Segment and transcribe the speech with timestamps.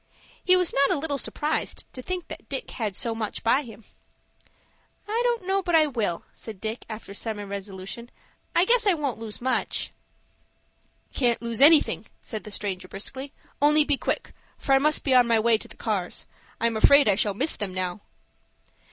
[0.43, 3.83] He was not a little surprised to think that Dick had so much by him.
[5.07, 8.09] "I don't know but I will," said Dick, after some irresolution.
[8.55, 9.91] "I guess I won't lose much."
[11.11, 13.31] "You can't lose anything," said the stranger briskly.
[13.61, 16.25] "Only be quick, for I must be on my way to the cars.
[16.59, 18.01] I am afraid I shall miss them now."